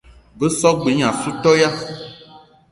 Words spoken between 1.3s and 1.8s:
toya.